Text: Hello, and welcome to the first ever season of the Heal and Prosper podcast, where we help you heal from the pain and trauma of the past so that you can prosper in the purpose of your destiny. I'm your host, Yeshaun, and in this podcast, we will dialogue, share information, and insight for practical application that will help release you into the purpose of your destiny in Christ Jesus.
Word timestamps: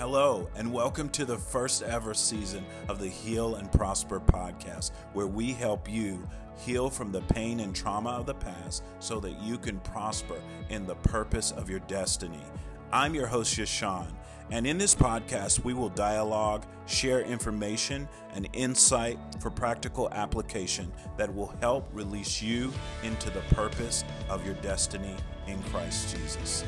Hello, 0.00 0.48
and 0.56 0.72
welcome 0.72 1.10
to 1.10 1.26
the 1.26 1.36
first 1.36 1.82
ever 1.82 2.14
season 2.14 2.64
of 2.88 2.98
the 2.98 3.06
Heal 3.06 3.56
and 3.56 3.70
Prosper 3.70 4.18
podcast, 4.18 4.92
where 5.12 5.26
we 5.26 5.52
help 5.52 5.90
you 5.90 6.26
heal 6.56 6.88
from 6.88 7.12
the 7.12 7.20
pain 7.20 7.60
and 7.60 7.76
trauma 7.76 8.08
of 8.08 8.24
the 8.24 8.32
past 8.32 8.82
so 8.98 9.20
that 9.20 9.38
you 9.42 9.58
can 9.58 9.78
prosper 9.80 10.40
in 10.70 10.86
the 10.86 10.94
purpose 10.94 11.50
of 11.50 11.68
your 11.68 11.80
destiny. 11.80 12.40
I'm 12.90 13.14
your 13.14 13.26
host, 13.26 13.58
Yeshaun, 13.58 14.06
and 14.50 14.66
in 14.66 14.78
this 14.78 14.94
podcast, 14.94 15.64
we 15.64 15.74
will 15.74 15.90
dialogue, 15.90 16.64
share 16.86 17.20
information, 17.20 18.08
and 18.34 18.48
insight 18.54 19.18
for 19.38 19.50
practical 19.50 20.08
application 20.12 20.90
that 21.18 21.34
will 21.34 21.54
help 21.60 21.86
release 21.92 22.40
you 22.40 22.72
into 23.02 23.28
the 23.28 23.42
purpose 23.54 24.04
of 24.30 24.46
your 24.46 24.54
destiny 24.62 25.14
in 25.46 25.62
Christ 25.64 26.16
Jesus. 26.16 26.64